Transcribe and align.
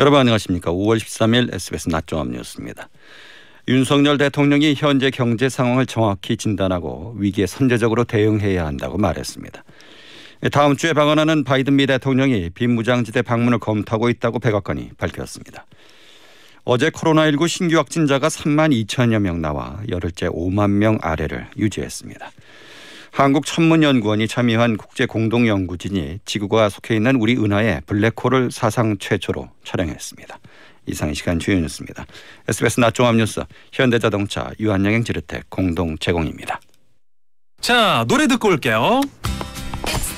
여러분 0.00 0.18
안녕하십니까. 0.18 0.72
5월 0.72 0.98
13일 0.98 1.54
SBS 1.54 1.88
낮종합 1.88 2.28
뉴스입니다. 2.28 2.88
윤석열 3.68 4.18
대통령이 4.18 4.74
현재 4.76 5.08
경제 5.10 5.48
상황을 5.48 5.86
정확히 5.86 6.36
진단하고 6.36 7.14
위기에 7.16 7.46
선제적으로 7.46 8.02
대응해야 8.02 8.66
한다고 8.66 8.98
말했습니다. 8.98 9.62
다음 10.50 10.76
주에 10.76 10.94
방한하는 10.94 11.44
바이든 11.44 11.76
미 11.76 11.86
대통령이 11.86 12.50
비무장지대 12.50 13.22
방문을 13.22 13.60
검토하고 13.60 14.08
있다고 14.08 14.40
백악관이 14.40 14.90
밝혔습니다. 14.98 15.64
어제 16.64 16.90
코로나19 16.90 17.46
신규 17.46 17.76
확진자가 17.76 18.26
3만 18.26 18.74
2천여 18.86 19.20
명 19.20 19.40
나와 19.40 19.80
열흘째 19.88 20.26
5만 20.26 20.70
명 20.70 20.98
아래를 21.02 21.46
유지했습니다. 21.56 22.32
한국천문연구원이 23.14 24.26
참여한 24.26 24.76
국제공동연구진이 24.76 26.18
지구가 26.24 26.68
속해 26.68 26.96
있는 26.96 27.14
우리 27.16 27.36
은하의 27.36 27.82
블랙홀을 27.86 28.50
사상 28.50 28.98
최초로 28.98 29.48
촬영했습니다. 29.64 30.36
이상 30.86 31.10
이 31.10 31.14
시간 31.14 31.38
주요 31.38 31.58
뉴스입니다. 31.60 32.06
SBS 32.48 32.80
낮종합 32.80 33.14
뉴스 33.14 33.40
현대자동차 33.72 34.50
유한양행 34.58 35.04
지르텍 35.04 35.48
공동 35.48 35.96
제공입니다. 35.98 36.60
자 37.60 38.04
노래 38.08 38.26
듣고 38.26 38.48
올게요. 38.48 39.00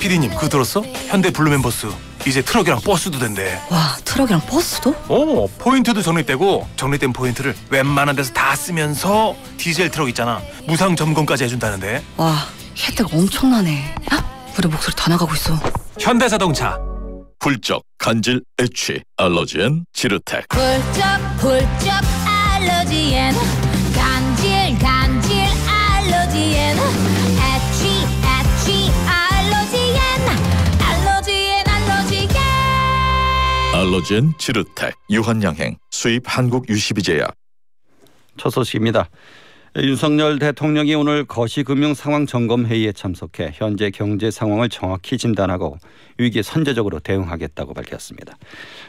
피디님 0.00 0.30
그거 0.30 0.48
들었어? 0.48 0.80
현대 0.80 1.30
블루멤버스 1.30 1.88
이제 2.26 2.40
트럭이랑 2.40 2.80
버스도 2.80 3.18
된대. 3.18 3.60
와 3.70 3.96
트럭이랑 4.06 4.40
버스도? 4.46 4.94
어 5.08 5.46
포인트도 5.58 6.00
적립되고 6.00 6.66
적립된 6.76 7.12
포인트를 7.12 7.54
웬만한 7.68 8.16
데서 8.16 8.32
다 8.32 8.56
쓰면서 8.56 9.36
디젤 9.58 9.90
트럭 9.90 10.08
있잖아 10.08 10.40
무상 10.66 10.96
점검까지 10.96 11.44
해준다는데. 11.44 12.02
와 12.16 12.34
혜택 12.76 13.12
엄청나네. 13.12 13.94
야? 14.12 14.52
우리 14.58 14.68
목소리 14.68 14.94
다 14.94 15.10
나가고 15.10 15.34
있어. 15.34 15.54
현대자동차. 15.98 16.78
훌쩍 17.40 17.82
간질 17.98 18.42
애취 18.60 19.02
알러지엔 19.16 19.84
지르텍. 19.92 20.46
훌쩍 20.52 21.02
훌쩍 21.38 22.00
알러지엔. 22.26 23.34
간질 23.94 24.78
간질 24.78 25.32
알러지엔. 25.68 26.76
애취 26.76 27.88
애취 28.24 28.90
알러지엔. 29.06 29.98
알러지엔 30.80 31.68
알러지엔. 31.68 32.30
알러지엔 33.74 34.34
지르텍. 34.38 34.94
유한양행. 35.10 35.76
수입 35.90 36.22
한국 36.26 36.68
유시비제약. 36.68 37.34
첫 38.38 38.50
소식입니다. 38.50 39.08
윤석열 39.82 40.38
대통령이 40.38 40.94
오늘 40.94 41.26
거시금융 41.26 41.92
상황 41.92 42.24
점검 42.24 42.64
회의에 42.64 42.92
참석해 42.92 43.50
현재 43.52 43.90
경제 43.90 44.30
상황을 44.30 44.70
정확히 44.70 45.18
진단하고 45.18 45.76
위기에 46.16 46.40
선제적으로 46.40 46.98
대응하겠다고 46.98 47.74
밝혔습니다. 47.74 48.38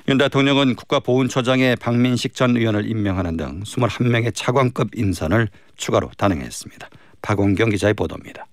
윤 0.07 0.17
대통령은 0.17 0.75
국가보훈처장에 0.75 1.75
박민식 1.75 2.35
전 2.35 2.55
의원을 2.55 2.89
임명하는 2.89 3.35
등 3.35 3.63
21명의 3.63 4.33
차관급 4.33 4.95
인선을 4.95 5.49
추가로 5.75 6.09
단행했습니다. 6.17 6.89
박원경 7.21 7.69
기자의 7.71 7.93
보도입니다. 7.93 8.47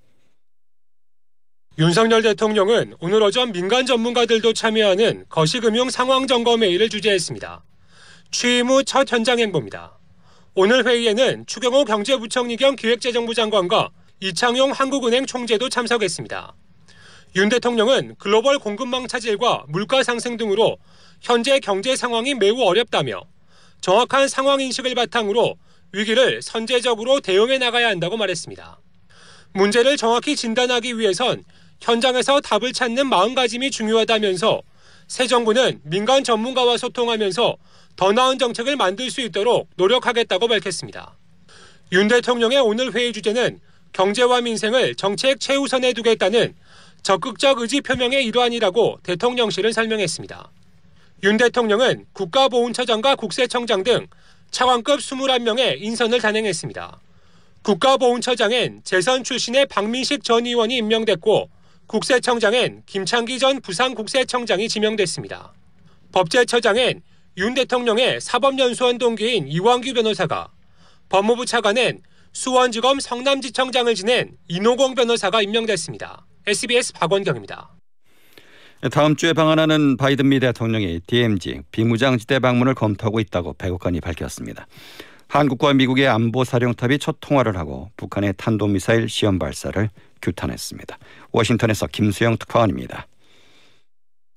윤석열 1.78 2.22
대통령은 2.22 2.94
오늘 2.98 3.22
오전 3.22 3.52
민간 3.52 3.86
전문가들도 3.86 4.52
참여하는 4.54 5.26
거시금융 5.28 5.88
상황 5.88 6.26
점검 6.26 6.64
회의를 6.64 6.88
주재했습니다. 6.88 7.62
취임 8.32 8.66
후 8.66 8.82
첫 8.82 9.10
현장 9.12 9.38
행보입니다. 9.38 9.98
오늘 10.56 10.86
회의에는 10.86 11.46
추경호 11.46 11.84
경제부총리 11.84 12.56
겸 12.56 12.76
기획재정부 12.76 13.34
장관과 13.34 13.90
이창용 14.20 14.70
한국은행 14.70 15.26
총재도 15.26 15.68
참석했습니다. 15.68 16.54
윤 17.34 17.48
대통령은 17.48 18.14
글로벌 18.20 18.60
공급망 18.60 19.08
차질과 19.08 19.64
물가 19.66 20.04
상승 20.04 20.36
등으로 20.36 20.78
현재 21.20 21.58
경제 21.58 21.96
상황이 21.96 22.34
매우 22.34 22.60
어렵다며 22.62 23.22
정확한 23.80 24.28
상황 24.28 24.60
인식을 24.60 24.94
바탕으로 24.94 25.56
위기를 25.90 26.40
선제적으로 26.40 27.18
대응해 27.18 27.58
나가야 27.58 27.88
한다고 27.88 28.16
말했습니다. 28.16 28.78
문제를 29.54 29.96
정확히 29.96 30.36
진단하기 30.36 31.00
위해선 31.00 31.42
현장에서 31.80 32.40
답을 32.40 32.72
찾는 32.72 33.08
마음가짐이 33.08 33.72
중요하다면서 33.72 34.62
새 35.06 35.26
정부는 35.26 35.80
민간 35.84 36.24
전문가와 36.24 36.76
소통하면서 36.76 37.56
더 37.96 38.12
나은 38.12 38.38
정책을 38.38 38.76
만들 38.76 39.10
수 39.10 39.20
있도록 39.20 39.68
노력하겠다고 39.76 40.48
밝혔습니다. 40.48 41.16
윤 41.92 42.08
대통령의 42.08 42.58
오늘 42.58 42.92
회의 42.94 43.12
주제는 43.12 43.60
경제와 43.92 44.40
민생을 44.40 44.96
정책 44.96 45.38
최우선에 45.38 45.92
두겠다는 45.92 46.54
적극적 47.02 47.60
의지 47.60 47.80
표명의 47.80 48.24
일환이라고 48.24 48.98
대통령실은 49.02 49.72
설명했습니다. 49.72 50.50
윤 51.22 51.36
대통령은 51.36 52.06
국가보훈처장과 52.12 53.14
국세청장 53.16 53.84
등 53.84 54.06
차관급 54.50 55.00
21명의 55.00 55.80
인선을 55.80 56.20
단행했습니다. 56.20 57.00
국가보훈처장엔 57.62 58.82
재선 58.84 59.24
출신의 59.24 59.66
박민식 59.66 60.24
전 60.24 60.46
의원이 60.46 60.76
임명됐고 60.76 61.48
국세청장엔 61.86 62.82
김창기 62.86 63.38
전 63.38 63.60
부산국세청장이 63.60 64.68
지명됐습니다. 64.68 65.52
법제처장엔 66.12 67.02
윤 67.36 67.54
대통령의 67.54 68.20
사법연수원 68.20 68.98
동기인 68.98 69.48
이광규 69.48 69.92
변호사가 69.94 70.48
법무부 71.08 71.46
차관엔 71.46 72.02
수원지검 72.32 73.00
성남지청장을 73.00 73.94
지낸 73.94 74.36
이노공 74.48 74.94
변호사가 74.94 75.42
임명됐습니다. 75.42 76.26
SBS 76.46 76.92
박원경입니다. 76.94 77.70
다음 78.90 79.16
주에 79.16 79.32
방한하는 79.32 79.96
바이든 79.96 80.28
미 80.28 80.40
대통령이 80.40 81.00
DMZ 81.06 81.60
비무장지대 81.70 82.38
방문을 82.38 82.74
검토하고 82.74 83.18
있다고 83.20 83.54
백악관이 83.54 84.00
밝혔습니다. 84.00 84.66
한국과 85.28 85.72
미국의 85.74 86.06
안보 86.06 86.44
사령탑이 86.44 86.98
첫 86.98 87.16
통화를 87.20 87.56
하고 87.56 87.90
북한의 87.96 88.34
탄도미사일 88.36 89.08
시험 89.08 89.38
발사를 89.38 89.88
규탄했습니다. 90.24 90.98
워싱턴에서 91.32 91.86
김수영 91.86 92.38
특파원입니다. 92.38 93.06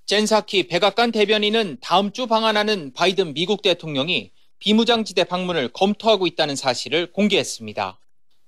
젠사키 0.05 0.67
백악관 0.67 1.11
대변인은 1.11 1.77
다음 1.81 2.11
주 2.11 2.27
방한하는 2.27 2.93
바이든 2.93 3.33
미국 3.33 3.61
대통령이 3.61 4.31
비무장지대 4.59 5.25
방문을 5.25 5.69
검토하고 5.69 6.27
있다는 6.27 6.55
사실을 6.55 7.11
공개했습니다. 7.11 7.99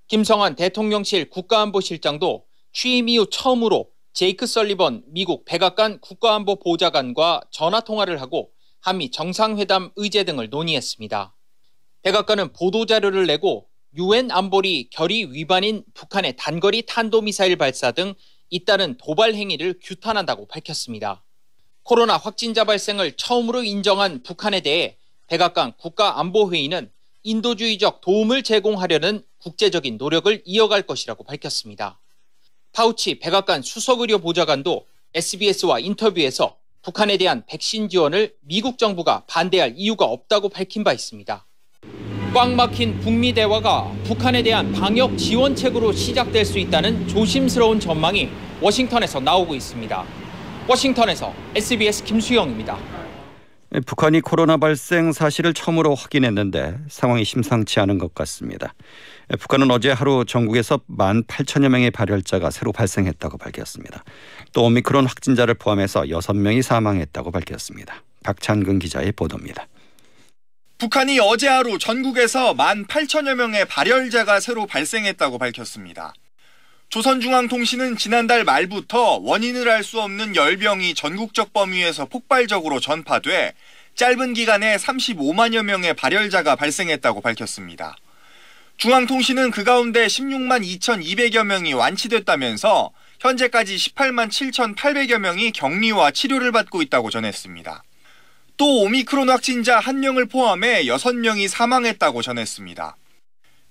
김성환 0.07 0.55
대통령실 0.55 1.29
국가안보실장도 1.29 2.45
취임 2.73 3.09
이후 3.09 3.27
처음으로 3.29 3.89
제이크 4.13 4.47
설리번 4.47 5.03
미국 5.07 5.45
백악관 5.45 6.01
국가안보 6.01 6.59
보좌관과 6.59 7.41
전화 7.51 7.79
통화를 7.79 8.21
하고 8.21 8.49
한미 8.81 9.11
정상회담 9.11 9.91
의제 9.95 10.23
등을 10.23 10.49
논의했습니다. 10.49 11.35
백악관은 12.01 12.53
보도자료를 12.53 13.27
내고 13.27 13.68
유엔 13.97 14.29
안보리 14.29 14.89
결의 14.91 15.33
위반인 15.33 15.83
북한의 15.95 16.35
단거리 16.37 16.83
탄도미사일 16.83 17.55
발사 17.55 17.91
등 17.91 18.13
잇따른 18.51 18.97
도발 18.97 19.33
행위를 19.33 19.79
규탄한다고 19.81 20.47
밝혔습니다. 20.47 21.23
코로나 21.83 22.17
확진자 22.17 22.65
발생을 22.65 23.13
처음으로 23.17 23.63
인정한 23.63 24.21
북한에 24.21 24.61
대해 24.61 24.97
백악관 25.27 25.73
국가안보회의는 25.77 26.91
인도주의적 27.23 28.01
도움을 28.01 28.43
제공하려는 28.43 29.23
국제적인 29.39 29.97
노력을 29.97 30.41
이어갈 30.45 30.83
것이라고 30.83 31.23
밝혔습니다. 31.23 31.99
파우치 32.73 33.19
백악관 33.19 33.63
수석의료 33.63 34.19
보좌관도 34.19 34.85
SBS와 35.15 35.79
인터뷰에서 35.79 36.57
북한에 36.83 37.17
대한 37.17 37.43
백신 37.47 37.89
지원을 37.89 38.35
미국 38.41 38.77
정부가 38.77 39.25
반대할 39.25 39.73
이유가 39.75 40.05
없다고 40.05 40.49
밝힌 40.49 40.83
바 40.83 40.93
있습니다. 40.93 41.45
꽉 42.31 42.53
막힌 42.53 42.99
북미 42.99 43.33
대화가 43.33 43.91
북한에 44.03 44.43
대한 44.43 44.71
방역 44.71 45.17
지원책으로 45.17 45.91
시작될 45.91 46.45
수 46.45 46.59
있다는 46.59 47.07
조심스러운 47.07 47.79
전망이 47.79 48.29
워싱턴에서 48.61 49.19
나오고 49.19 49.55
있습니다. 49.55 50.03
워싱턴에서 50.67 51.33
SBS 51.55 52.03
김수영입니다. 52.03 52.77
북한이 53.85 54.21
코로나 54.21 54.57
발생 54.57 55.11
사실을 55.11 55.55
처음으로 55.55 55.95
확인했는데 55.95 56.77
상황이 56.87 57.25
심상치 57.25 57.79
않은 57.79 57.97
것 57.97 58.13
같습니다. 58.13 58.75
북한은 59.39 59.71
어제 59.71 59.91
하루 59.91 60.23
전국에서 60.23 60.79
1만 60.87 61.25
8천여 61.25 61.69
명의 61.69 61.89
발열자가 61.89 62.51
새로 62.51 62.71
발생했다고 62.71 63.39
밝혔습니다. 63.39 64.03
또 64.53 64.65
오미크론 64.65 65.07
확진자를 65.07 65.55
포함해서 65.55 66.03
6명이 66.03 66.61
사망했다고 66.61 67.31
밝혔습니다. 67.31 68.03
박찬근 68.23 68.77
기자의 68.77 69.13
보도입니다. 69.13 69.67
북한이 70.79 71.19
어제 71.19 71.49
하루 71.49 71.77
전국에서 71.77 72.53
1만 72.53 72.87
8천여 72.87 73.35
명의 73.35 73.65
발열자가 73.65 74.39
새로 74.39 74.65
발생했다고 74.65 75.37
밝혔습니다. 75.37 76.13
조선중앙통신은 76.87 77.97
지난달 77.97 78.45
말부터 78.45 79.17
원인을 79.21 79.67
알 79.67 79.83
수 79.83 79.99
없는 79.99 80.37
열병이 80.37 80.93
전국적 80.93 81.51
범위에서 81.51 82.05
폭발적으로 82.05 82.79
전파돼 82.79 83.55
짧은 83.95 84.33
기간에 84.33 84.77
35만여 84.77 85.63
명의 85.63 85.93
발열자가 85.93 86.55
발생했다고 86.55 87.19
밝혔습니다. 87.19 87.97
중앙통신은 88.77 89.51
그 89.51 89.65
가운데 89.65 90.07
16만 90.07 90.63
2,200여 90.63 91.43
명이 91.43 91.73
완치됐다면서 91.73 92.91
현재까지 93.19 93.75
18만 93.75 94.29
7,800여 94.29 95.19
명이 95.19 95.51
격리와 95.51 96.11
치료를 96.11 96.53
받고 96.53 96.81
있다고 96.83 97.09
전했습니다. 97.09 97.83
또 98.59 98.81
오미크론 98.81 99.29
확진자 99.29 99.79
1명을 99.79 100.29
포함해 100.29 100.83
6명이 100.83 101.47
사망했다고 101.47 102.21
전했습니다. 102.21 102.97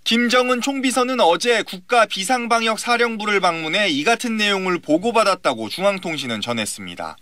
김정은 0.04 0.62
총비서는 0.62 1.20
어제 1.20 1.62
국가 1.62 2.06
비상방역 2.06 2.78
사령부를 2.78 3.38
방문해 3.40 3.90
이 3.90 4.02
같은 4.02 4.38
내용을 4.38 4.78
보고받았다고 4.78 5.68
중앙통신은 5.68 6.40
전했습니다. 6.40 7.18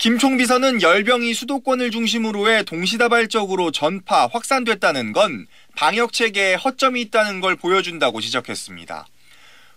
김 0.00 0.18
총비서는 0.18 0.82
열병이 0.82 1.32
수도권을 1.32 1.92
중심으로 1.92 2.50
해 2.50 2.64
동시다발적으로 2.64 3.70
전파, 3.70 4.26
확산됐다는 4.26 5.12
건 5.12 5.46
방역 5.76 6.12
체계에 6.12 6.54
허점이 6.54 7.02
있다는 7.02 7.40
걸 7.40 7.54
보여준다고 7.54 8.20
지적했습니다. 8.20 9.06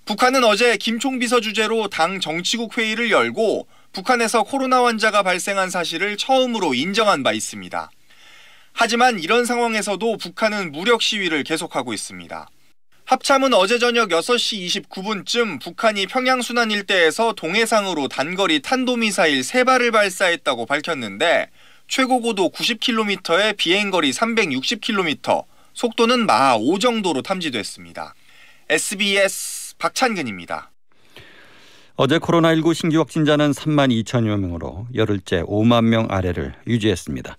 북한은 0.05 0.43
어제 0.43 0.77
김 0.77 0.97
총비서 0.97 1.41
주재로 1.41 1.89
당 1.89 2.19
정치국 2.19 2.75
회의를 2.75 3.11
열고 3.11 3.67
북한에서 3.93 4.43
코로나 4.43 4.83
환자가 4.83 5.21
발생한 5.21 5.69
사실을 5.69 6.17
처음으로 6.17 6.73
인정한 6.73 7.21
바 7.21 7.31
있습니다. 7.31 7.91
하지만 8.73 9.19
이런 9.19 9.45
상황에서도 9.45 10.17
북한은 10.17 10.71
무력 10.71 11.03
시위를 11.03 11.43
계속하고 11.43 11.93
있습니다. 11.93 12.49
합참은 13.05 13.53
어제 13.53 13.77
저녁 13.77 14.09
6시 14.09 14.89
29분쯤 14.89 15.61
북한이 15.61 16.07
평양 16.07 16.41
순안 16.41 16.71
일대에서 16.71 17.33
동해상으로 17.33 18.07
단거리 18.07 18.61
탄도미사일 18.61 19.41
3발을 19.41 19.91
발사했다고 19.91 20.65
밝혔는데 20.65 21.49
최고 21.87 22.19
고도 22.21 22.49
90km에 22.49 23.55
비행거리 23.57 24.09
360km, 24.09 25.45
속도는 25.73 26.25
마하 26.25 26.55
5 26.55 26.79
정도로 26.79 27.21
탐지됐습니다. 27.21 28.15
SBS 28.69 29.75
박찬근입니다. 29.77 30.72
어제 31.95 32.17
코로나19 32.17 32.73
신규 32.73 32.97
확진자는 32.97 33.51
3만 33.51 33.91
2천여 34.03 34.39
명으로 34.39 34.87
열흘째 34.95 35.43
5만 35.43 35.83
명 35.83 36.07
아래를 36.09 36.55
유지했습니다. 36.65 37.37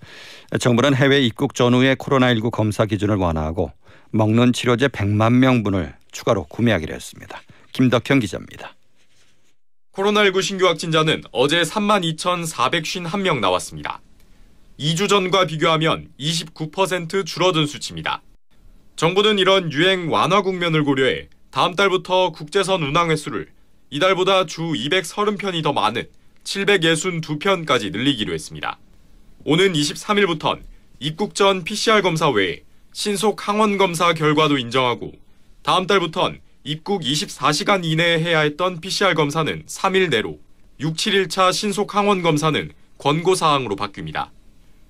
정부는 0.61 0.95
해외 0.95 1.21
입국 1.23 1.57
전후의 1.57 1.97
코로나19 1.97 2.53
검사 2.53 2.87
기준을 2.87 3.17
완화하고 3.17 3.73
먹는 4.13 4.53
치료제 4.53 4.87
100만 4.87 5.33
명분을 5.39 5.97
추가로 6.13 6.45
구매하기로 6.45 6.95
했습니다. 6.95 7.43
김덕현 7.73 8.21
기자입니다. 8.21 8.77
코로나19 9.93 10.41
신규 10.41 10.69
확진자는 10.69 11.23
어제 11.33 11.63
3만 11.63 12.05
2,451명 12.17 13.41
나왔습니다. 13.41 14.01
2주 14.79 15.09
전과 15.09 15.47
비교하면 15.47 16.11
29% 16.21 17.27
줄어든 17.27 17.67
수치입니다. 17.67 18.23
정부는 18.95 19.41
이런 19.41 19.73
유행 19.73 20.13
완화 20.13 20.43
국면을 20.43 20.85
고려해 20.85 21.29
다음 21.51 21.75
달부터 21.75 22.31
국제선 22.31 22.85
운항 22.85 23.11
횟수를 23.11 23.54
이달보다 23.95 24.45
주 24.47 24.61
230편이 24.73 25.63
더 25.63 25.73
많은 25.73 26.09
762편까지 26.43 27.93
늘리기로 27.93 28.35
했습니다. 28.35 28.77
오는 29.45 29.73
23일부턴 29.73 30.63
입국 30.99 31.37
전 31.37 31.63
PCR 31.63 32.03
검사 32.03 32.29
외에 32.29 32.65
신속 32.93 33.47
항원 33.47 33.79
검사 33.79 34.13
결과도 34.13 34.59
인정하고 34.59 35.13
다음 35.63 35.87
달부턴 35.87 36.41
입국 36.65 37.03
24시간 37.03 37.85
이내에 37.85 38.19
해야 38.19 38.41
했던 38.41 38.81
PCR 38.81 39.15
검사는 39.15 39.65
3일 39.65 40.11
내로 40.11 40.41
6, 40.81 40.97
7일차 40.97 41.53
신속 41.53 41.95
항원 41.95 42.23
검사는 42.23 42.73
권고 42.99 43.37
사항으로 43.37 43.77
바뀝니다. 43.77 44.31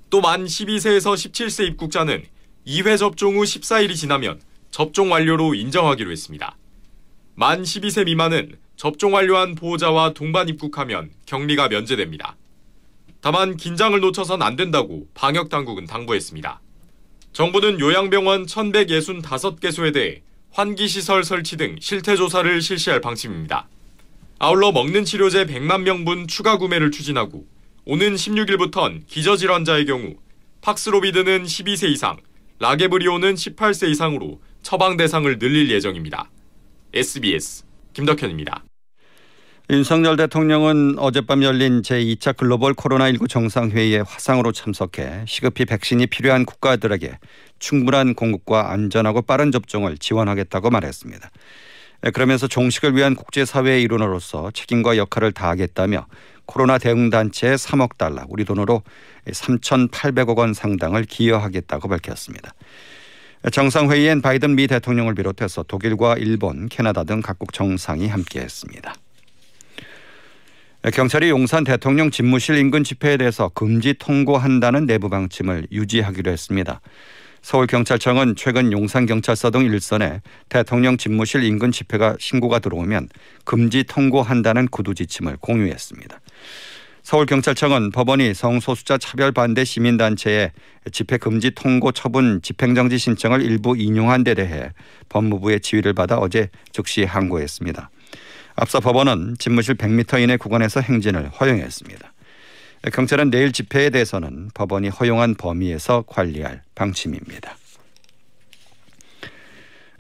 또 0.09 0.23
만 0.23 0.47
12세에서 0.47 1.13
17세 1.13 1.67
입국자는 1.67 2.25
2회 2.67 2.97
접종 2.97 3.37
후 3.37 3.43
14일이 3.43 3.97
지나면 3.97 4.41
접종 4.71 5.13
완료로 5.13 5.55
인정하기로 5.55 6.11
했습니다. 6.11 6.57
만 7.35 7.65
12세 7.65 8.07
미만은 8.07 8.64
접종 8.85 9.15
완료한 9.15 9.55
보호자와 9.55 10.13
동반 10.13 10.47
입국하면 10.51 11.11
격리가 11.25 11.69
면제됩니다. 11.69 12.37
다만 13.23 13.57
긴장을 13.57 13.99
놓쳐선 13.99 14.43
안 14.43 14.57
된다고 14.57 15.07
방역 15.15 15.49
당국은 15.49 15.87
당부했습니다. 15.87 16.61
정부는 17.33 17.81
요양병원 17.81 18.45
1,165개소에 18.45 19.95
대해 19.95 20.21
환기시설 20.51 21.25
설치 21.25 21.57
등 21.57 21.79
실태조사를 21.81 22.61
실시할 22.61 23.01
방침입니다. 23.01 23.71
아울러 24.39 24.71
먹는 24.71 25.07
치료제 25.07 25.47
100만 25.47 25.81
명분 25.81 26.29
추가 26.29 26.59
구매를 26.59 26.91
추진하고 26.91 27.47
오는 27.87 28.15
16일부턴 28.15 29.07
기저질환자의 29.07 29.87
경우 29.87 30.17
팍스로비드는 30.61 31.45
12세 31.45 31.89
이상, 31.89 32.19
라게브리오는 32.59 33.35
18세 33.35 33.89
이상으로 33.89 34.43
처방 34.63 34.99
대상을 34.99 35.39
늘릴 35.39 35.71
예정입니다. 35.71 36.29
SBS 36.93 37.65
김덕현입니다. 37.95 38.63
윤석열 39.71 40.19
대통령은 40.19 40.99
어젯밤 40.99 41.43
열린 41.43 41.81
제2차 41.81 42.37
글로벌 42.37 42.75
코로나19 42.75 43.31
정상회의에 43.31 44.01
화상으로 44.01 44.53
참석해 44.53 45.25
시급히 45.27 45.65
백신이 45.65 46.07
필요한 46.09 46.45
국가들에게 46.45 47.19
충분한 47.61 48.13
공급과 48.15 48.73
안전하고 48.73 49.23
빠른 49.23 49.51
접종을 49.53 49.97
지원하겠다고 49.97 50.69
말했습니다. 50.69 51.31
그러면서 52.13 52.47
종식을 52.47 52.95
위한 52.95 53.15
국제사회의 53.15 53.83
일원으로서 53.83 54.51
책임과 54.51 54.99
역할을 54.99 55.33
다하겠다며 55.33 56.09
코로나 56.45 56.77
대응단체에 56.77 57.55
3억 57.55 57.97
달러 57.97 58.23
우리 58.29 58.45
돈으로 58.45 58.83
3,800억 59.27 60.37
원 60.37 60.53
상당을 60.53 61.05
기여하겠다고 61.05 61.89
밝혔습니다. 61.89 62.53
정상회의엔 63.51 64.21
바이든 64.21 64.57
미 64.57 64.67
대통령을 64.67 65.15
비롯해서 65.15 65.63
독일과 65.63 66.17
일본, 66.19 66.69
캐나다 66.69 67.05
등 67.05 67.23
각국 67.23 67.55
정상이 67.55 68.09
함께했습니다. 68.09 68.95
경찰이 70.93 71.31
용산 71.31 71.65
대통령 71.65 72.11
집무실 72.11 72.57
인근 72.57 72.85
집회에 72.85 73.17
대해서 73.17 73.49
금지 73.55 73.95
통고한다는 73.95 74.85
내부 74.85 75.09
방침을 75.09 75.69
유지하기로 75.73 76.31
했습니다. 76.31 76.83
서울경찰청은 77.41 78.37
최근 78.37 78.71
용산경찰서 78.71 79.51
등 79.51 79.65
일선에 79.65 80.21
대통령 80.51 80.99
집무실 80.99 81.43
인근 81.43 81.73
집회가 81.73 82.17
신고가 82.19 82.59
들어오면 82.59 83.09
금지 83.45 83.85
통고한다는 83.85 84.69
구두 84.69 84.95
지침을 84.95 85.39
공유했습니다. 85.41 86.21
서울경찰청은 87.03 87.91
법원이 87.91 88.35
성소수자 88.35 88.99
차별 88.99 89.33
반대 89.33 89.65
시민단체의 89.65 90.53
집회 90.93 91.17
금지 91.17 91.51
통고 91.51 91.93
처분 91.93 92.43
집행정지 92.43 92.99
신청을 92.99 93.41
일부 93.41 93.75
인용한 93.75 94.23
데 94.23 94.35
대해 94.35 94.71
법무부의 95.09 95.61
지휘를 95.61 95.95
받아 95.95 96.19
어제 96.19 96.51
즉시 96.73 97.05
항고했습니다. 97.05 97.91
앞서 98.57 98.81
법원은 98.81 99.37
집무실 99.39 99.75
100m 99.75 100.23
이내 100.23 100.37
구간에서 100.37 100.81
행진을 100.81 101.29
허용했습니다. 101.29 102.13
경찰은 102.93 103.31
내일 103.31 103.51
집회에 103.53 103.91
대해서는 103.91 104.51
법원이 104.55 104.89
허용한 104.91 105.35
범위에서 105.37 106.05
관리할 106.07 106.63
방침입니다. 106.75 107.57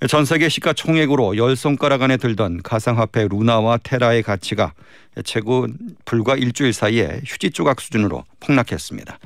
전 0.09 0.27
세계 0.27 0.51
시가총액으로 0.51 1.39
열 1.39 1.57
손가락 1.57 2.03
안에 2.03 2.19
들던 2.19 2.63
가상화폐 2.63 3.27
루나와 3.29 3.79
테라의 3.79 4.23
가치가 4.23 4.75
최근 5.25 5.77
불과 6.05 6.37
일주일 6.37 6.75
사이에 6.75 7.23
휴지 7.25 7.53
조각 7.53 7.81
수준으로 7.81 8.25
폭락했습니다. 8.41 9.19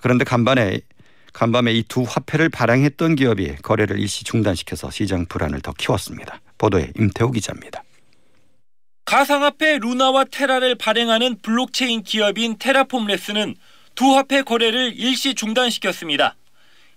그런데 0.00 0.24
간밤에 0.24 0.80
간밤에 1.34 1.72
이 1.72 1.82
두 1.86 2.02
화폐를 2.02 2.48
발행했던 2.48 3.16
기업이 3.16 3.56
거래를 3.62 4.00
일시 4.00 4.24
중단시켜서 4.24 4.90
시장 4.90 5.26
불안을 5.26 5.60
더 5.60 5.72
키웠습니다. 5.72 6.40
보도에 6.56 6.90
임태우 6.98 7.30
기자입니다. 7.30 7.82
가상화폐 9.08 9.78
루나와 9.78 10.24
테라를 10.24 10.74
발행하는 10.74 11.38
블록체인 11.40 12.02
기업인 12.02 12.58
테라폼레스는 12.58 13.56
두 13.94 14.14
화폐 14.14 14.42
거래를 14.42 14.92
일시 14.98 15.34
중단시켰습니다. 15.34 16.36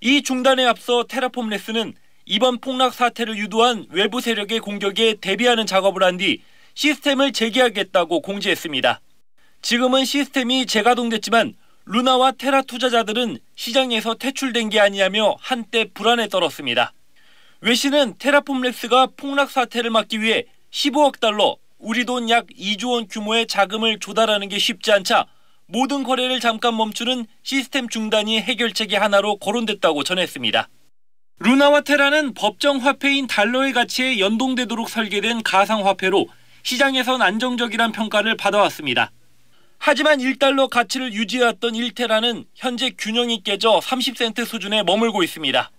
이 0.01 0.21
중단에 0.21 0.65
앞서 0.65 1.05
테라폼레스는 1.05 1.93
이번 2.25 2.59
폭락 2.59 2.93
사태를 2.93 3.37
유도한 3.37 3.85
외부 3.91 4.19
세력의 4.19 4.59
공격에 4.59 5.15
대비하는 5.21 5.65
작업을 5.65 6.03
한 6.03 6.17
뒤 6.17 6.41
시스템을 6.73 7.31
재개하겠다고 7.31 8.19
공지했습니다. 8.19 8.99
지금은 9.61 10.03
시스템이 10.03 10.65
재가동됐지만 10.65 11.53
루나와 11.85 12.33
테라 12.33 12.63
투자자들은 12.63 13.39
시장에서 13.55 14.15
퇴출된 14.15 14.67
게 14.67 14.81
아니냐며 14.81 15.37
한때 15.39 15.85
불안에 15.93 16.27
떨었습니다. 16.27 16.91
외신은 17.61 18.15
테라폼렉스가 18.19 19.11
폭락 19.15 19.49
사태를 19.49 19.91
막기 19.91 20.21
위해 20.21 20.43
15억 20.71 21.21
달러 21.21 21.60
우리 21.81 22.05
돈 22.05 22.29
약 22.29 22.45
2조 22.47 22.91
원 22.93 23.07
규모의 23.07 23.47
자금을 23.47 23.99
조달하는 23.99 24.49
게 24.49 24.59
쉽지 24.59 24.91
않자 24.91 25.25
모든 25.65 26.03
거래를 26.03 26.39
잠깐 26.39 26.77
멈추는 26.77 27.25
시스템 27.41 27.89
중단이 27.89 28.39
해결책의 28.39 28.99
하나로 28.99 29.37
거론됐다고 29.37 30.03
전했습니다. 30.03 30.69
루나와 31.39 31.81
테라는 31.81 32.35
법정 32.35 32.77
화폐인 32.77 33.25
달러의 33.25 33.73
가치에 33.73 34.19
연동되도록 34.19 34.89
설계된 34.89 35.41
가상화폐로 35.41 36.27
시장에선 36.61 37.23
안정적이란 37.23 37.93
평가를 37.93 38.37
받아왔습니다. 38.37 39.11
하지만 39.79 40.19
1달러 40.19 40.69
가치를 40.69 41.13
유지해왔던 41.13 41.73
1테라는 41.73 42.45
현재 42.53 42.91
균형이 42.91 43.41
깨져 43.41 43.79
30센트 43.79 44.45
수준에 44.45 44.83
머물고 44.83 45.23
있습니다. 45.23 45.71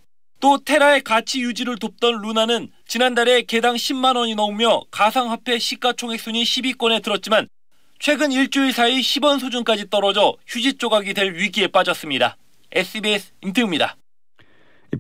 또 0.43 0.59
테라의 0.59 1.03
가치 1.03 1.41
유지를 1.41 1.77
돕던 1.79 2.21
루나는 2.21 2.69
지난달에 2.89 3.43
개당 3.43 3.77
10만 3.77 4.17
원이 4.17 4.35
넘으며 4.35 4.83
가상화폐 4.91 5.61
시가총액 5.61 6.19
순위 6.19 6.43
10위권에 6.43 7.01
들었지만 7.01 7.47
최근 8.01 8.33
일주일 8.33 8.73
사이 8.73 9.01
10원 9.01 9.39
수준까지 9.39 9.89
떨어져 9.89 10.35
휴지 10.49 10.79
조각이 10.79 11.15
될 11.15 11.35
위기에 11.35 11.69
빠졌습니다. 11.69 12.37
SBS 12.73 13.31
임태우입니다. 13.45 13.95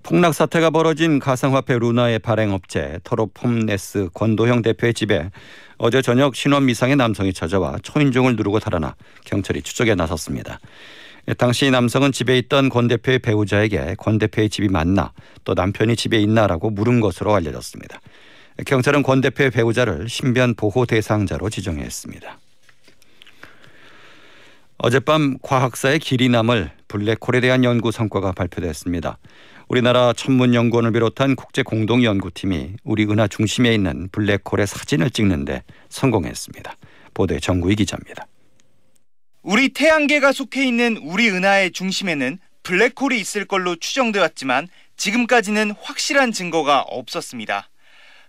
폭락 0.04 0.32
사태가 0.32 0.70
벌어진 0.70 1.18
가상화폐 1.18 1.76
루나의 1.76 2.20
발행업체 2.20 3.00
터로폼네스 3.02 4.10
권도형 4.14 4.62
대표의 4.62 4.94
집에 4.94 5.28
어제 5.76 6.02
저녁 6.02 6.36
신원 6.36 6.66
미상의 6.66 6.94
남성이 6.94 7.32
찾아와 7.32 7.78
초인종을 7.82 8.36
누르고 8.36 8.60
달아나 8.60 8.94
경찰이 9.24 9.62
추적에 9.62 9.96
나섰습니다. 9.96 10.60
당시 11.38 11.70
남성은 11.70 12.12
집에 12.12 12.36
있던 12.38 12.68
권 12.68 12.88
대표의 12.88 13.20
배우자에게 13.20 13.94
권 13.96 14.18
대표의 14.18 14.50
집이 14.50 14.68
맞나 14.68 15.12
또 15.44 15.54
남편이 15.54 15.96
집에 15.96 16.20
있나라고 16.20 16.70
물은 16.70 17.00
것으로 17.00 17.34
알려졌습니다. 17.34 18.00
경찰은 18.66 19.02
권 19.02 19.20
대표의 19.20 19.50
배우자를 19.50 20.08
신변 20.08 20.54
보호 20.54 20.84
대상자로 20.84 21.48
지정했습니다. 21.48 22.38
어젯밤 24.78 25.38
과학사의 25.42 26.00
길이 26.00 26.28
남을 26.28 26.72
블랙홀에 26.88 27.40
대한 27.40 27.62
연구 27.62 27.92
성과가 27.92 28.32
발표됐습니다. 28.32 29.18
우리나라 29.68 30.12
천문연구원을 30.12 30.92
비롯한 30.92 31.36
국제 31.36 31.62
공동연구팀이 31.62 32.72
우리 32.82 33.04
은하 33.04 33.28
중심에 33.28 33.72
있는 33.72 34.08
블랙홀의 34.10 34.66
사진을 34.66 35.10
찍는데 35.10 35.62
성공했습니다. 35.88 36.76
보도에 37.14 37.38
정구희 37.38 37.76
기자입니다. 37.76 38.26
우리 39.42 39.70
태양계가 39.70 40.30
속해 40.30 40.64
있는 40.64 40.96
우리 40.98 41.28
은하의 41.28 41.72
중심에는 41.72 42.38
블랙홀이 42.62 43.18
있을 43.18 43.44
걸로 43.44 43.74
추정되었지만 43.74 44.68
지금까지는 44.96 45.72
확실한 45.82 46.30
증거가 46.30 46.80
없었습니다. 46.82 47.68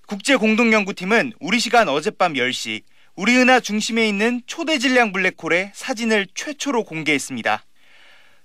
국제 0.07 0.35
공동연구팀은 0.35 1.33
우리 1.39 1.59
시간 1.59 1.87
어젯밤 1.87 2.33
10시 2.33 2.81
우리 3.15 3.37
은하 3.37 3.59
중심에 3.59 4.09
있는 4.09 4.41
초대 4.47 4.79
질량 4.79 5.13
블랙홀의 5.13 5.73
사진을 5.75 6.27
최초로 6.33 6.83
공개했습니다. 6.83 7.63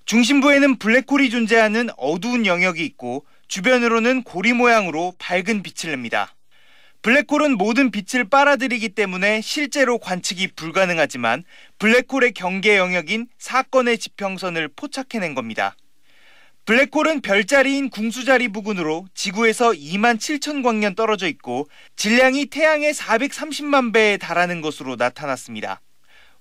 중심부에는 0.04 0.76
블랙홀이 0.76 1.30
존재하는 1.30 1.88
어두운 1.96 2.44
영역이 2.44 2.84
있고 2.84 3.24
주변으로는 3.48 4.24
고리 4.24 4.52
모양으로 4.52 5.14
밝은 5.18 5.62
빛을 5.62 5.92
냅니다. 5.92 6.34
블랙홀은 7.02 7.56
모든 7.56 7.92
빛을 7.92 8.24
빨아들이기 8.28 8.90
때문에 8.90 9.40
실제로 9.40 9.98
관측이 9.98 10.48
불가능하지만 10.56 11.44
블랙홀의 11.78 12.32
경계 12.32 12.76
영역인 12.76 13.28
사건의 13.38 13.98
지평선을 13.98 14.68
포착해낸 14.74 15.34
겁니다. 15.34 15.76
블랙홀은 16.64 17.22
별자리인 17.22 17.88
궁수자리 17.88 18.48
부근으로 18.48 19.06
지구에서 19.14 19.70
2만 19.70 20.18
7천 20.18 20.62
광년 20.62 20.94
떨어져 20.94 21.28
있고 21.28 21.68
질량이 21.96 22.46
태양의 22.46 22.92
430만 22.92 23.94
배에 23.94 24.16
달하는 24.16 24.60
것으로 24.60 24.96
나타났습니다. 24.96 25.80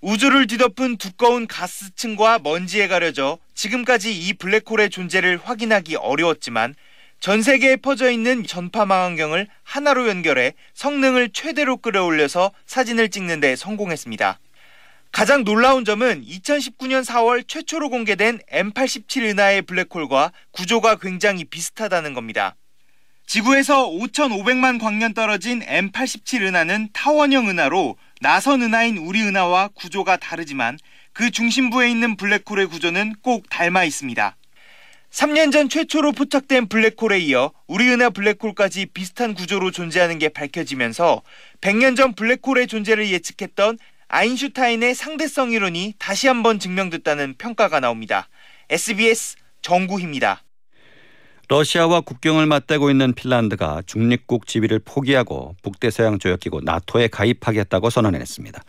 우주를 0.01 0.47
뒤덮은 0.47 0.97
두꺼운 0.97 1.47
가스층과 1.47 2.39
먼지에 2.39 2.87
가려져 2.87 3.37
지금까지 3.53 4.13
이 4.13 4.33
블랙홀의 4.33 4.89
존재를 4.89 5.39
확인하기 5.41 5.95
어려웠지만 5.95 6.75
전 7.19 7.41
세계에 7.41 7.77
퍼져 7.77 8.11
있는 8.11 8.45
전파 8.45 8.85
망원경을 8.85 9.47
하나로 9.63 10.07
연결해 10.07 10.53
성능을 10.73 11.29
최대로 11.33 11.77
끌어올려서 11.77 12.51
사진을 12.65 13.09
찍는 13.09 13.39
데 13.39 13.55
성공했습니다. 13.55 14.39
가장 15.11 15.43
놀라운 15.43 15.83
점은 15.83 16.23
2019년 16.23 17.03
4월 17.03 17.47
최초로 17.47 17.89
공개된 17.89 18.39
M87 18.51 19.31
은하의 19.31 19.63
블랙홀과 19.63 20.31
구조가 20.51 20.97
굉장히 20.97 21.43
비슷하다는 21.43 22.13
겁니다. 22.13 22.55
지구에서 23.25 23.89
5,500만 23.89 24.79
광년 24.79 25.13
떨어진 25.13 25.59
M87 25.61 26.43
은하는 26.43 26.89
타원형 26.93 27.49
은하로 27.49 27.97
나선 28.21 28.61
은하인 28.61 28.97
우리 28.97 29.21
은하와 29.21 29.69
구조가 29.73 30.17
다르지만 30.17 30.77
그 31.11 31.31
중심부에 31.31 31.89
있는 31.89 32.15
블랙홀의 32.15 32.67
구조는 32.67 33.15
꼭 33.21 33.49
닮아 33.49 33.83
있습니다. 33.83 34.36
3년 35.17 35.51
전 35.51 35.67
최초로 35.67 36.11
포착된 36.11 36.67
블랙홀에 36.67 37.17
이어 37.21 37.51
우리 37.65 37.89
은하 37.89 38.11
블랙홀까지 38.11 38.85
비슷한 38.93 39.33
구조로 39.33 39.71
존재하는 39.71 40.19
게 40.19 40.29
밝혀지면서 40.29 41.23
100년 41.59 41.97
전 41.97 42.13
블랙홀의 42.13 42.67
존재를 42.67 43.09
예측했던 43.09 43.79
아인슈타인의 44.09 44.93
상대성 44.93 45.53
이론이 45.53 45.95
다시 45.97 46.27
한번 46.27 46.59
증명됐다는 46.59 47.33
평가가 47.39 47.79
나옵니다. 47.79 48.29
SBS 48.69 49.37
정구희입니다. 49.63 50.43
러시아와 51.47 52.01
국경을 52.01 52.45
맞대고 52.45 52.91
있는 52.91 53.13
핀란드가 53.13 53.81
중립국 53.87 54.45
지위를 54.45 54.77
포기하고 54.85 55.55
북대서양 55.63 56.19
조약기구 56.19 56.61
나토에 56.63 57.07
가입하겠다고 57.07 57.89
선언했습니다. 57.89 58.61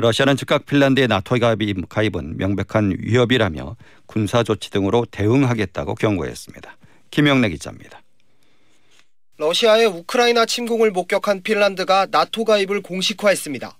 러시아는 0.00 0.36
즉각 0.36 0.64
핀란드의 0.64 1.08
나토 1.08 1.38
가입은 1.40 2.36
명백한 2.36 2.98
위협이라며 3.00 3.76
군사 4.06 4.44
조치 4.44 4.70
등으로 4.70 5.04
대응하겠다고 5.10 5.96
경고했습니다. 5.96 6.76
김영래 7.10 7.48
기자입니다. 7.48 8.00
러시아의 9.38 9.86
우크라이나 9.86 10.46
침공을 10.46 10.92
목격한 10.92 11.42
핀란드가 11.42 12.06
나토 12.12 12.44
가입을 12.44 12.80
공식화했습니다. 12.80 13.76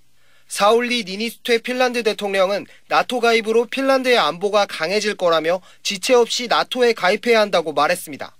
사울리 0.48 1.04
니니스퇴 1.04 1.58
핀란드 1.58 2.02
대통령은 2.02 2.66
나토 2.88 3.20
가입으로 3.20 3.66
핀란드의 3.66 4.18
안보가 4.18 4.66
강해질 4.66 5.14
거라며 5.14 5.60
지체 5.84 6.14
없이 6.14 6.48
나토에 6.48 6.94
가입해야 6.94 7.40
한다고 7.40 7.72
말했습니다. 7.72 8.34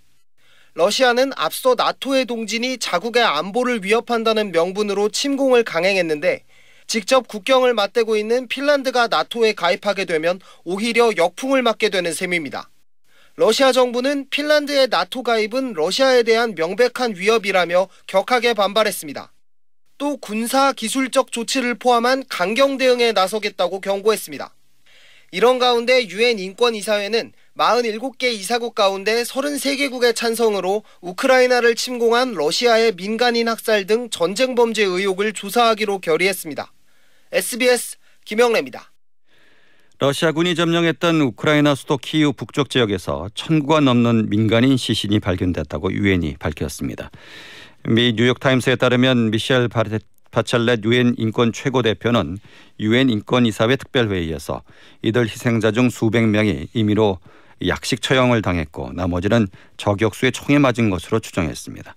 러시아는 0.75 1.33
앞서 1.37 1.77
나토의 1.77 2.25
동진이 2.25 2.79
자국의 2.79 3.23
안보를 3.23 3.85
위협한다는 3.85 4.51
명분으로 4.51 5.11
침공을 5.11 5.63
강행했는데 5.63 6.43
직접 6.89 7.29
국경을 7.29 7.75
맞대고 7.75 8.17
있는 8.17 8.49
핀란드가 8.49 9.09
나토에 9.09 9.53
가입하게 9.53 10.07
되면 10.07 10.41
오히려 10.65 11.11
역풍을 11.15 11.61
맞게 11.63 11.91
되는 11.91 12.15
셈입니다. 12.15 12.71
러시아 13.37 13.73
정부는 13.73 14.31
핀란드의 14.31 14.89
나토 14.89 15.23
가입은 15.23 15.75
러시아에 15.75 16.23
대한 16.23 16.55
명백한 16.57 17.15
위협이라며 17.15 17.89
격하게 18.07 18.55
반발했습니다. 18.55 19.31
또 19.99 20.17
군사 20.17 20.73
기술적 20.73 21.31
조치를 21.31 21.75
포함한 21.75 22.25
강경 22.31 22.79
대응에 22.79 23.13
나서겠다고 23.13 23.83
경고했습니다. 23.83 24.55
이런 25.31 25.59
가운데 25.59 26.09
유엔 26.09 26.39
인권이사회는 26.39 27.33
47개 27.59 28.33
이사국 28.33 28.75
가운데 28.75 29.25
33개국의 29.25 30.17
찬성으로 30.17 30.85
우크라이나를 31.03 31.75
침공한 31.75 32.33
러시아의 32.33 32.93
민간인 32.93 33.49
학살 33.49 33.87
등 33.87 34.09
전쟁 34.09 34.55
범죄 34.55 34.83
의혹을 34.85 35.35
조사하기로 35.35 35.99
결의했습니다. 35.99 36.73
SBS 37.33 37.97
김영래입니다. 38.25 38.91
러시아군이 39.99 40.55
점령했던 40.55 41.21
우크라이나 41.21 41.75
수도 41.75 41.99
키이우 41.99 42.33
북쪽 42.33 42.71
지역에서 42.71 43.29
천구가 43.35 43.81
넘는 43.81 44.31
민간인 44.31 44.77
시신이 44.77 45.19
발견됐다고 45.21 45.93
유엔이 45.93 46.37
밝혔습니다. 46.39 47.11
미 47.85 48.13
뉴욕타임스에 48.17 48.77
따르면 48.77 49.31
미셸 49.31 49.69
바첼렛 50.31 50.85
유엔 50.85 51.15
인권 51.19 51.53
최고 51.53 51.83
대표는 51.83 52.39
유엔 52.81 53.11
인권 53.11 53.45
이사회 53.45 53.77
특별회의에서 53.77 54.63
이들 55.03 55.25
희생자 55.29 55.73
중 55.73 55.91
수백 55.91 56.27
명이 56.29 56.69
임의로 56.75 57.19
약식 57.67 58.01
처형을 58.01 58.41
당했고 58.41 58.93
나머지는 58.93 59.49
저격수에 59.77 60.31
총에 60.31 60.59
맞은 60.59 60.91
것으로 60.91 61.19
추정했습니다. 61.19 61.97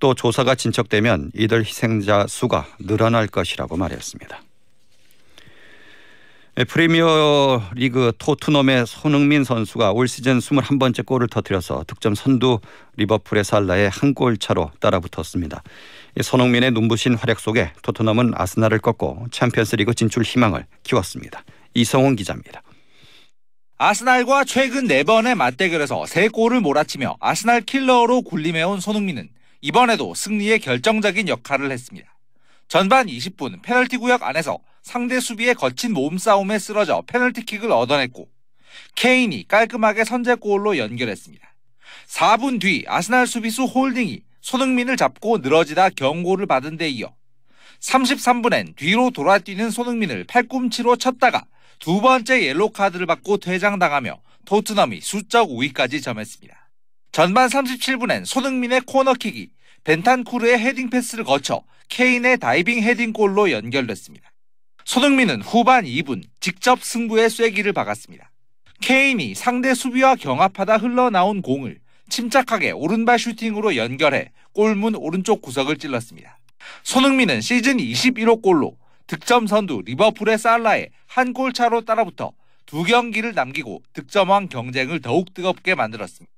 또 0.00 0.14
조사가 0.14 0.54
진척되면 0.54 1.30
이들 1.34 1.64
희생자 1.64 2.26
수가 2.28 2.66
늘어날 2.78 3.26
것이라고 3.26 3.76
말했습니다. 3.76 4.42
프리미어 6.54 7.62
리그 7.74 8.12
토트넘의 8.18 8.86
손흥민 8.86 9.42
선수가 9.42 9.92
올 9.92 10.06
시즌 10.06 10.38
21번째 10.38 11.06
골을 11.06 11.28
터뜨려서 11.28 11.84
득점 11.86 12.14
선두 12.14 12.60
리버풀의 12.96 13.42
살라에 13.42 13.86
한 13.86 14.12
골 14.14 14.36
차로 14.36 14.70
따라붙었습니다. 14.78 15.62
손흥민의 16.20 16.72
눈부신 16.72 17.14
활약 17.14 17.40
속에 17.40 17.72
토트넘은 17.80 18.32
아스날을 18.36 18.80
꺾고 18.80 19.28
챔피언스리그 19.30 19.94
진출 19.94 20.24
희망을 20.24 20.66
키웠습니다. 20.82 21.42
이성훈 21.72 22.16
기자입니다. 22.16 22.62
아스날과 23.78 24.44
최근 24.44 24.86
4번의 24.86 25.34
맞대결에서 25.34 26.02
3골을 26.02 26.60
몰아치며 26.60 27.16
아스날 27.18 27.62
킬러로 27.62 28.20
군림해온 28.20 28.80
손흥민은 28.80 29.30
이번에도 29.62 30.14
승리에 30.14 30.58
결정적인 30.58 31.28
역할을 31.28 31.70
했습니다. 31.72 32.14
전반 32.68 33.06
20분 33.06 33.62
페널티 33.62 33.96
구역 33.96 34.22
안에서 34.22 34.58
상대 34.82 35.20
수비의 35.20 35.54
거친 35.54 35.92
몸싸움에 35.92 36.58
쓰러져 36.58 37.02
페널티킥을 37.06 37.70
얻어냈고 37.70 38.28
케인이 38.94 39.46
깔끔하게 39.48 40.04
선제골로 40.04 40.78
연결했습니다. 40.78 41.54
4분 42.08 42.60
뒤 42.60 42.84
아스날 42.86 43.26
수비수 43.26 43.64
홀딩이 43.64 44.22
손흥민을 44.40 44.96
잡고 44.96 45.38
늘어지다 45.38 45.90
경고를 45.90 46.46
받은 46.46 46.76
데 46.76 46.88
이어 46.88 47.14
33분엔 47.80 48.76
뒤로 48.76 49.10
돌아뛰는 49.10 49.70
손흥민을 49.70 50.24
팔꿈치로 50.24 50.96
쳤다가 50.96 51.44
두 51.78 52.00
번째 52.00 52.44
옐로 52.44 52.70
카드를 52.70 53.06
받고 53.06 53.38
퇴장당하며 53.38 54.20
토트넘이 54.44 55.00
수적 55.00 55.50
우위까지 55.50 56.00
점했습니다. 56.00 56.70
전반 57.12 57.48
37분엔 57.48 58.24
손흥민의 58.24 58.82
코너킥이 58.82 59.50
벤탄쿠르의 59.84 60.58
헤딩 60.58 60.90
패스를 60.90 61.24
거쳐 61.24 61.64
케인의 61.88 62.38
다이빙 62.38 62.82
헤딩골로 62.82 63.50
연결됐습니다. 63.50 64.31
손흥민은 64.84 65.42
후반 65.42 65.84
2분 65.84 66.22
직접 66.40 66.82
승부의 66.82 67.30
쐐기를 67.30 67.72
박았습니다. 67.72 68.30
케인이 68.80 69.34
상대 69.34 69.74
수비와 69.74 70.16
경합하다 70.16 70.78
흘러나온 70.78 71.40
공을 71.42 71.78
침착하게 72.08 72.72
오른발 72.72 73.18
슈팅으로 73.18 73.76
연결해 73.76 74.32
골문 74.52 74.96
오른쪽 74.96 75.40
구석을 75.40 75.78
찔렀습니다. 75.78 76.38
손흥민은 76.82 77.40
시즌 77.40 77.78
21호 77.78 78.42
골로 78.42 78.76
득점 79.06 79.46
선두 79.46 79.82
리버풀의 79.84 80.38
살라에 80.38 80.88
한 81.06 81.32
골 81.32 81.52
차로 81.52 81.84
따라붙어 81.84 82.32
두 82.66 82.82
경기를 82.84 83.34
남기고 83.34 83.82
득점왕 83.92 84.48
경쟁을 84.48 85.00
더욱 85.00 85.32
뜨겁게 85.34 85.74
만들었습니다. 85.74 86.32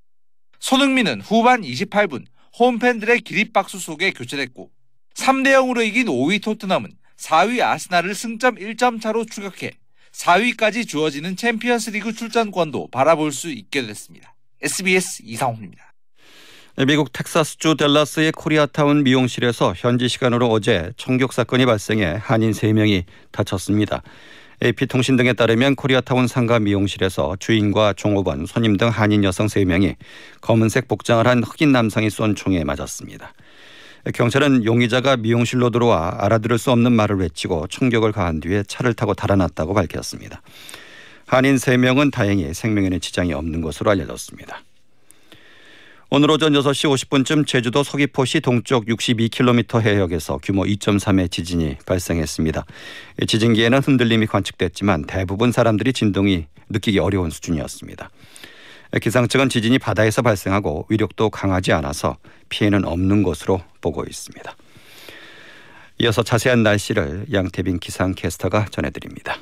손흥민은 0.61 1.21
후반 1.21 1.63
28분 1.63 2.25
홈팬들의 2.59 3.21
기립박수 3.21 3.79
속에 3.79 4.13
교체됐고 4.13 4.71
3대 5.15 5.49
0으로 5.49 5.87
이긴 5.87 6.07
5위 6.07 6.43
토트넘은 6.43 6.91
4위 7.19 7.61
아스날을 7.61 8.15
승점 8.15 8.57
1점 8.57 9.01
차로 9.01 9.25
추격해 9.27 9.73
4위까지 10.13 10.87
주어지는 10.87 11.37
챔피언스리그 11.37 12.13
출전권도 12.13 12.89
바라볼 12.91 13.33
수 13.33 13.51
있게 13.51 13.87
됐습니다. 13.87 14.35
SBS 14.63 15.23
이상훈입니다. 15.25 15.93
미국 16.87 17.13
텍사스주 17.13 17.77
델라스의 17.77 18.33
코리아타운 18.33 19.05
미용실에서 19.05 19.75
현지 19.77 20.09
시간으로 20.09 20.49
어제 20.49 20.93
총격 20.97 21.33
사건이 21.33 21.67
발생해 21.67 22.19
한인 22.21 22.51
3명이 22.51 23.05
다쳤습니다. 23.31 24.03
AP통신 24.63 25.17
등에 25.17 25.35
따르면 25.35 25.77
코리아타운 25.77 26.27
상가 26.27 26.59
미용실에서 26.59 27.37
주인과 27.39 27.93
종업원, 27.95 28.47
손님 28.47 28.77
등 28.77 28.89
한인 28.89 29.23
여성 29.23 29.47
3명이 29.47 29.97
검은색 30.41 30.89
복장을 30.89 31.25
한 31.27 31.43
흑인 31.43 31.71
남성이 31.71 32.11
쏜 32.11 32.35
총에 32.35 32.65
맞았습니다. 32.65 33.35
경찰은 34.13 34.65
용의자가 34.65 35.17
미용실로 35.17 35.71
들어와 35.71 36.17
알아들을 36.19 36.59
수 36.59 36.71
없는 36.71 36.93
말을 36.93 37.17
외치고 37.17 37.67
총격을 37.69 38.13
가한 38.13 38.41
뒤에 38.41 38.63
차를 38.67 38.95
타고 38.95 39.15
달아났다고 39.15 39.73
밝혔습니다. 39.73 40.43
한인 41.27 41.57
3명은 41.57 42.13
다행히 42.13 42.53
생명에는 42.53 43.01
지장이 43.01 43.33
없는 43.33 43.63
것으로 43.63 43.91
알려졌습니다. 43.91 44.63
오늘 46.11 46.31
오전 46.31 46.53
6시 46.53 47.09
50분쯤 47.09 47.47
제주도 47.47 47.83
서귀포시 47.83 48.41
동쪽 48.41 48.85
62km 48.87 49.81
해역에서 49.81 50.39
규모 50.43 50.65
2.3의 50.65 51.31
지진이 51.31 51.79
발생했습니다. 51.87 52.65
지진기에는 53.27 53.81
흔들림이 53.81 54.27
관측됐지만 54.27 55.07
대부분 55.07 55.51
사람들이 55.51 55.93
진동이 55.93 56.47
느끼기 56.69 56.99
어려운 56.99 57.31
수준이었습니다. 57.31 58.11
기상청은 59.01 59.49
지진이 59.49 59.79
바다에서 59.79 60.23
발생하고 60.23 60.87
위력도 60.89 61.31
강하지 61.31 61.73
않아서 61.73 62.17
피해는 62.49 62.85
없는 62.85 63.23
것으로 63.23 63.61
보고 63.81 64.05
있습니다. 64.05 64.57
이어서 65.99 66.23
자세한 66.23 66.63
날씨를 66.63 67.27
양태빈 67.33 67.79
기상캐스터가 67.79 68.67
전해드립니다. 68.71 69.39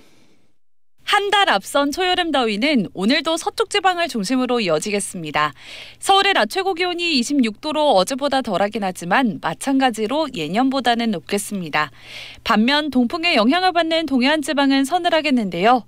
한달 1.05 1.51
앞선 1.51 1.91
초여름 1.91 2.31
더위는 2.31 2.87
오늘도 2.95 3.37
서쪽 3.37 3.69
지방을 3.69 4.09
중심으로 4.09 4.61
이어지겠습니다. 4.61 5.53
서울의 5.99 6.33
낮 6.35 6.49
최고 6.49 6.73
기온이 6.73 7.21
26도로 7.21 7.95
어제보다 7.97 8.41
덜하긴 8.41 8.83
하지만 8.85 9.39
마찬가지로 9.43 10.29
예년보다는 10.35 11.11
높겠습니다. 11.11 11.91
반면 12.45 12.91
동풍의 12.91 13.37
영향을 13.37 13.73
받는 13.73 14.07
동해안 14.07 14.41
지방은 14.41 14.85
서늘하겠는데요. 14.87 15.85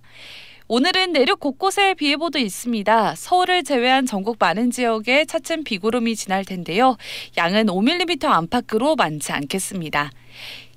오늘은 0.67 1.13
내륙 1.13 1.41
곳곳에 1.41 1.93
비 1.93 2.13
예보도 2.13 2.39
있습니다. 2.39 3.17
서울을 3.17 3.65
제외한 3.65 4.07
전국 4.07 4.39
많은 4.41 4.71
지역에 4.71 5.27
차츰 5.27 5.63
비구름이 5.63 6.17
지날 6.17 6.43
텐데요. 6.43 6.97
양은 7.37 7.67
5mm 7.67 8.25
안팎으로 8.25 8.97
많지 8.97 9.33
않겠습니다. 9.33 10.11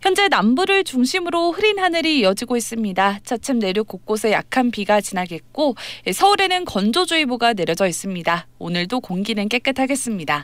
현재 0.01 0.27
남부를 0.27 0.83
중심으로 0.83 1.53
흐린 1.53 1.79
하늘이 1.79 2.19
이어지고 2.19 2.57
있습니다. 2.57 3.19
차츰 3.23 3.59
내륙 3.59 3.87
곳곳에 3.87 4.33
약한 4.33 4.71
비가 4.71 4.99
지나겠고 4.99 5.75
서울에는 6.13 6.65
건조주의보가 6.65 7.53
내려져 7.53 7.87
있습니다. 7.87 8.45
오늘도 8.59 8.99
공기는 8.99 9.47
깨끗하겠습니다. 9.47 10.43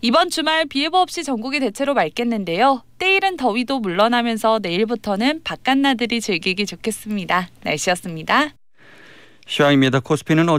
이번 0.00 0.30
주말 0.30 0.66
비 0.66 0.82
예보 0.82 0.98
없이 0.98 1.22
전국이 1.22 1.60
대체로 1.60 1.94
맑겠는데요. 1.94 2.82
때일은 2.98 3.36
더위도 3.36 3.78
물러나면서 3.78 4.58
내일부터는 4.60 5.42
바깥 5.44 5.78
나들이 5.78 6.20
즐기기 6.20 6.66
좋겠습니다. 6.66 7.48
날씨였습니다. 7.62 8.59
시황입니다. 9.50 9.98
코스피는 9.98 10.48
어제 10.48 10.58